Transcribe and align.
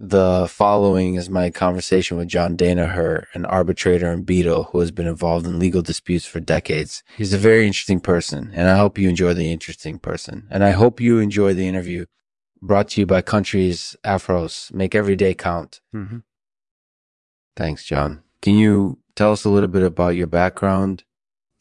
The 0.00 0.46
following 0.48 1.16
is 1.16 1.28
my 1.28 1.50
conversation 1.50 2.16
with 2.16 2.28
John 2.28 2.56
Danaher, 2.56 3.24
an 3.34 3.44
arbitrator 3.44 4.12
and 4.12 4.24
beadle 4.24 4.64
who 4.64 4.78
has 4.78 4.92
been 4.92 5.08
involved 5.08 5.44
in 5.44 5.58
legal 5.58 5.82
disputes 5.82 6.24
for 6.24 6.38
decades. 6.38 7.02
He's 7.16 7.32
a 7.32 7.38
very 7.38 7.66
interesting 7.66 7.98
person, 7.98 8.52
and 8.54 8.68
I 8.68 8.76
hope 8.76 8.96
you 8.96 9.08
enjoy 9.08 9.34
the 9.34 9.50
interesting 9.50 9.98
person. 9.98 10.46
And 10.50 10.62
I 10.62 10.70
hope 10.70 11.00
you 11.00 11.18
enjoy 11.18 11.52
the 11.52 11.66
interview 11.66 12.06
brought 12.62 12.90
to 12.90 13.00
you 13.00 13.06
by 13.06 13.22
Countries 13.22 13.96
Afros. 14.04 14.72
Make 14.72 14.94
every 14.94 15.16
day 15.16 15.34
count. 15.34 15.80
Mm-hmm. 15.92 16.18
Thanks, 17.56 17.84
John. 17.84 18.22
Can 18.40 18.54
you 18.54 18.98
tell 19.16 19.32
us 19.32 19.44
a 19.44 19.50
little 19.50 19.68
bit 19.68 19.82
about 19.82 20.10
your 20.10 20.28
background? 20.28 21.02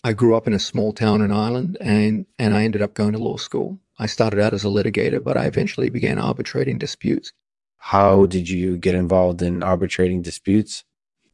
I 0.03 0.13
grew 0.13 0.35
up 0.35 0.45
in 0.45 0.53
a 0.53 0.59
small 0.59 0.93
town 0.93 1.21
in 1.21 1.31
Ireland 1.31 1.77
and, 1.81 2.27
and 2.37 2.53
I 2.53 2.63
ended 2.63 2.83
up 2.83 2.93
going 2.93 3.13
to 3.13 3.17
law 3.17 3.37
school. 3.37 3.79
I 3.97 4.05
started 4.05 4.39
out 4.39 4.53
as 4.53 4.63
a 4.63 4.67
litigator, 4.67 5.23
but 5.23 5.37
I 5.37 5.45
eventually 5.45 5.89
began 5.89 6.19
arbitrating 6.19 6.77
disputes. 6.77 7.33
How 7.77 8.25
did 8.25 8.49
you 8.49 8.77
get 8.77 8.95
involved 8.95 9.41
in 9.41 9.63
arbitrating 9.63 10.21
disputes? 10.21 10.83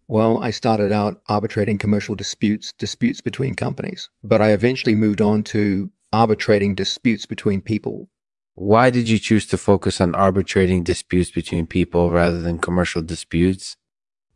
Well, 0.08 0.38
I 0.40 0.52
started 0.52 0.92
out 0.92 1.22
arbitrating 1.28 1.78
commercial 1.78 2.14
disputes, 2.14 2.74
disputes 2.78 3.22
between 3.22 3.56
companies, 3.56 4.10
but 4.24 4.42
I 4.42 4.52
eventually 4.52 4.96
moved 4.96 5.22
on 5.22 5.44
to 5.46 5.92
arbitrating 6.12 6.76
disputes 6.76 7.26
between 7.26 7.62
people. 7.62 8.10
Why 8.56 8.92
did 8.92 9.10
you 9.10 9.18
choose 9.18 9.48
to 9.48 9.58
focus 9.58 10.00
on 10.00 10.14
arbitrating 10.14 10.84
disputes 10.84 11.32
between 11.32 11.66
people 11.66 12.12
rather 12.12 12.40
than 12.40 12.60
commercial 12.60 13.02
disputes? 13.02 13.78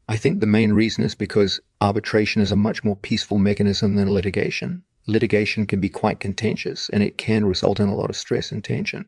I 0.09 0.17
think 0.17 0.39
the 0.39 0.48
main 0.48 0.73
reason 0.73 1.03
is 1.03 1.13
because 1.13 1.59
arbitration 1.81 2.41
is 2.41 2.51
a 2.51 2.55
much 2.55 2.84
more 2.84 2.95
peaceful 2.95 3.37
mechanism 3.37 3.95
than 3.95 4.12
litigation. 4.12 4.84
Litigation 5.05 5.67
can 5.67 5.79
be 5.79 5.89
quite 5.89 6.20
contentious 6.20 6.89
and 6.89 7.03
it 7.03 7.17
can 7.17 7.45
result 7.45 7.79
in 7.79 7.89
a 7.89 7.95
lot 7.95 8.09
of 8.09 8.15
stress 8.15 8.51
and 8.51 8.63
tension. 8.63 9.07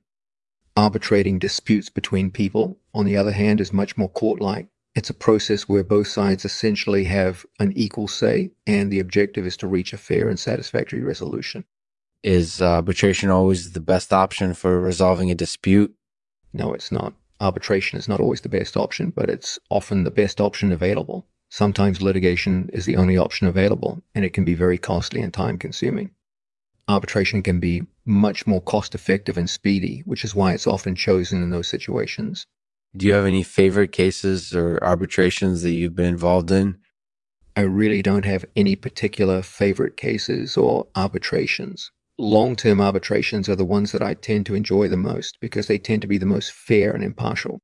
Arbitrating 0.79 1.39
disputes 1.39 1.89
between 1.89 2.31
people, 2.31 2.77
on 2.93 3.03
the 3.03 3.17
other 3.17 3.33
hand, 3.33 3.59
is 3.59 3.73
much 3.73 3.97
more 3.97 4.07
court 4.07 4.39
like. 4.39 4.69
It's 4.95 5.09
a 5.09 5.13
process 5.13 5.67
where 5.67 5.83
both 5.83 6.07
sides 6.07 6.45
essentially 6.45 7.03
have 7.03 7.45
an 7.59 7.73
equal 7.75 8.07
say, 8.07 8.51
and 8.65 8.89
the 8.89 9.01
objective 9.01 9.45
is 9.45 9.57
to 9.57 9.67
reach 9.67 9.91
a 9.91 9.97
fair 9.97 10.29
and 10.29 10.39
satisfactory 10.39 11.01
resolution. 11.01 11.65
Is 12.23 12.61
uh, 12.61 12.75
arbitration 12.75 13.29
always 13.29 13.73
the 13.73 13.81
best 13.81 14.13
option 14.13 14.53
for 14.53 14.79
resolving 14.79 15.29
a 15.29 15.35
dispute? 15.35 15.93
No, 16.53 16.73
it's 16.73 16.93
not. 16.93 17.13
Arbitration 17.41 17.99
is 17.99 18.07
not 18.07 18.21
always 18.21 18.39
the 18.39 18.47
best 18.47 18.77
option, 18.77 19.09
but 19.09 19.29
it's 19.29 19.59
often 19.69 20.05
the 20.05 20.11
best 20.11 20.39
option 20.39 20.71
available. 20.71 21.27
Sometimes 21.49 22.01
litigation 22.01 22.69
is 22.71 22.85
the 22.85 22.95
only 22.95 23.17
option 23.17 23.47
available, 23.47 24.01
and 24.15 24.23
it 24.23 24.31
can 24.31 24.45
be 24.45 24.53
very 24.53 24.77
costly 24.77 25.21
and 25.21 25.33
time 25.33 25.57
consuming 25.57 26.11
arbitration 26.89 27.43
can 27.43 27.59
be 27.59 27.83
much 28.05 28.45
more 28.47 28.61
cost 28.61 28.95
effective 28.95 29.37
and 29.37 29.49
speedy, 29.49 30.01
which 30.05 30.25
is 30.25 30.35
why 30.35 30.53
it's 30.53 30.67
often 30.67 30.95
chosen 30.95 31.41
in 31.41 31.51
those 31.51 31.67
situations. 31.67 32.45
Do 32.97 33.05
you 33.05 33.13
have 33.13 33.25
any 33.25 33.43
favorite 33.43 33.91
cases 33.91 34.55
or 34.55 34.83
arbitrations 34.83 35.61
that 35.61 35.71
you've 35.71 35.95
been 35.95 36.05
involved 36.05 36.49
in? 36.49 36.79
I 37.55 37.61
really 37.61 38.01
don't 38.01 38.25
have 38.25 38.45
any 38.55 38.75
particular 38.75 39.41
favorite 39.41 39.95
cases 39.95 40.57
or 40.57 40.87
arbitrations. 40.95 41.91
Long 42.17 42.55
term 42.55 42.81
arbitrations 42.81 43.47
are 43.47 43.55
the 43.55 43.65
ones 43.65 43.91
that 43.91 44.01
I 44.01 44.13
tend 44.15 44.45
to 44.47 44.55
enjoy 44.55 44.87
the 44.87 44.97
most 44.97 45.37
because 45.39 45.67
they 45.67 45.77
tend 45.77 46.01
to 46.01 46.07
be 46.07 46.17
the 46.17 46.25
most 46.25 46.51
fair 46.51 46.91
and 46.91 47.03
impartial. 47.03 47.59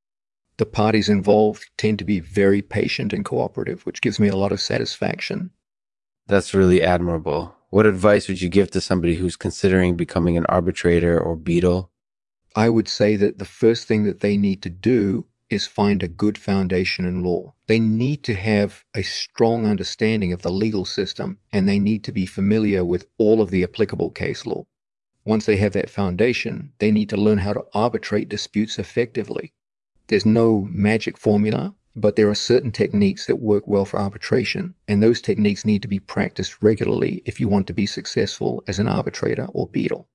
The 0.57 0.65
parties 0.65 1.09
involved 1.09 1.69
tend 1.77 1.99
to 1.99 2.05
be 2.05 2.19
very 2.19 2.61
patient 2.61 3.11
and 3.11 3.25
cooperative, 3.25 3.85
which 3.85 4.01
gives 4.01 4.19
me 4.19 4.27
a 4.27 4.37
lot 4.37 4.51
of 4.51 4.61
satisfaction. 4.61 5.49
That's 6.27 6.53
really 6.53 6.81
admirable. 6.81 7.54
What 7.69 7.85
advice 7.85 8.27
would 8.27 8.41
you 8.41 8.49
give 8.49 8.71
to 8.71 8.81
somebody 8.81 9.16
who's 9.16 9.35
considering 9.35 9.95
becoming 9.95 10.38
an 10.38 10.45
arbitrator 10.47 11.19
or 11.19 11.35
beadle? 11.35 11.91
I 12.55 12.69
would 12.69 12.88
say 12.88 13.16
that 13.17 13.38
the 13.38 13.45
first 13.45 13.88
thing 13.88 14.05
that 14.05 14.22
they 14.22 14.38
need 14.38 14.61
to 14.61 14.69
do 14.69 15.25
is 15.49 15.67
find 15.67 16.02
a 16.02 16.07
good 16.07 16.38
foundation 16.38 17.05
in 17.05 17.23
law. 17.23 17.53
They 17.67 17.80
need 17.80 18.23
to 18.23 18.33
have 18.33 18.83
a 18.95 19.03
strong 19.03 19.66
understanding 19.66 20.33
of 20.33 20.41
the 20.41 20.52
legal 20.52 20.85
system 20.85 21.39
and 21.52 21.67
they 21.67 21.80
need 21.80 22.03
to 22.05 22.11
be 22.11 22.25
familiar 22.25 22.83
with 22.83 23.07
all 23.17 23.41
of 23.41 23.52
the 23.52 23.63
applicable 23.63 24.12
case 24.12 24.45
law. 24.45 24.66
Once 25.23 25.45
they 25.45 25.57
have 25.57 25.73
that 25.73 25.89
foundation, 25.89 26.72
they 26.79 26.91
need 26.91 27.09
to 27.09 27.18
learn 27.18 27.39
how 27.39 27.53
to 27.53 27.66
arbitrate 27.73 28.29
disputes 28.29 28.79
effectively. 28.79 29.53
There's 30.07 30.25
no 30.25 30.68
magic 30.72 31.18
formula. 31.18 31.73
But 31.95 32.16
there 32.16 32.29
are 32.29 32.35
certain 32.35 32.72
techniques 32.72 33.25
that 33.28 33.38
work 33.38 33.67
well 33.67 33.85
for 33.85 34.00
arbitration, 34.00 34.75
and 34.88 35.01
those 35.01 35.22
techniques 35.22 35.63
need 35.63 35.81
to 35.81 35.88
be 35.88 36.00
practiced 36.00 36.61
regularly 36.61 37.22
if 37.25 37.39
you 37.39 37.47
want 37.47 37.67
to 37.67 37.73
be 37.73 37.85
successful 37.85 38.63
as 38.67 38.79
an 38.79 38.88
arbitrator 38.88 39.47
or 39.53 39.67
beadle. 39.67 40.09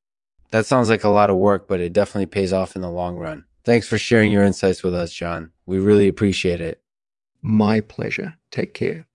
That 0.51 0.67
sounds 0.67 0.91
like 0.91 1.05
a 1.05 1.09
lot 1.09 1.31
of 1.31 1.37
work, 1.37 1.69
but 1.69 1.81
it 1.81 1.93
definitely 1.93 2.27
pays 2.27 2.53
off 2.53 2.77
in 2.77 2.83
the 2.83 2.91
long 2.91 3.17
run. 3.17 3.45
Thanks 3.65 3.87
for 3.87 3.99
sharing 3.99 4.33
your 4.33 4.45
insights 4.45 4.83
with 4.83 4.95
us, 4.95 5.13
John. 5.13 5.53
We 5.65 5.79
really 5.79 6.09
appreciate 6.09 6.61
it. 6.61 6.83
My 7.41 7.81
pleasure. 7.81 8.35
Take 8.51 8.75
care. 8.75 9.07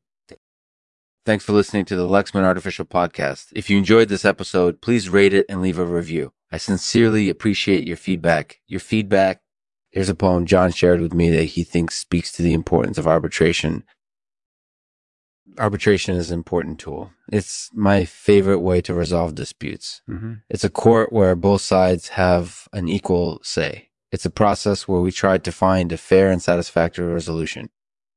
Thanks 1.25 1.43
for 1.43 1.53
listening 1.53 1.85
to 1.85 1.95
the 1.95 2.07
Lexman 2.07 2.43
Artificial 2.43 2.85
Podcast. 2.85 3.47
If 3.55 3.69
you 3.69 3.77
enjoyed 3.77 4.09
this 4.09 4.25
episode, 4.25 4.81
please 4.81 5.09
rate 5.09 5.33
it 5.33 5.45
and 5.49 5.61
leave 5.61 5.79
a 5.79 5.85
review. 5.85 6.33
I 6.51 6.57
sincerely 6.57 7.29
appreciate 7.29 7.87
your 7.87 7.97
feedback. 7.97 8.61
Your 8.67 8.79
feedback 8.79 9.41
Here's 9.95 10.09
a 10.09 10.13
poem 10.13 10.45
John 10.45 10.73
shared 10.73 10.99
with 10.99 11.13
me 11.13 11.29
that 11.29 11.45
he 11.45 11.63
thinks 11.63 11.95
speaks 11.95 12.29
to 12.33 12.43
the 12.43 12.53
importance 12.53 12.97
of 12.97 13.07
arbitration. 13.07 13.85
Arbitration 15.57 16.17
is 16.17 16.31
an 16.31 16.37
important 16.37 16.79
tool. 16.79 17.13
It's 17.31 17.69
my 17.73 18.03
favorite 18.03 18.59
way 18.59 18.81
to 18.81 18.93
resolve 18.93 19.35
disputes. 19.35 20.01
Mm-hmm. 20.09 20.33
It's 20.49 20.65
a 20.65 20.69
court 20.69 21.13
where 21.13 21.33
both 21.33 21.61
sides 21.61 22.09
have 22.09 22.67
an 22.73 22.89
equal 22.89 23.39
say. 23.41 23.87
It's 24.11 24.25
a 24.25 24.29
process 24.29 24.85
where 24.85 24.99
we 24.99 25.13
try 25.13 25.37
to 25.37 25.51
find 25.53 25.93
a 25.93 25.97
fair 25.97 26.29
and 26.29 26.41
satisfactory 26.41 27.07
resolution. 27.07 27.69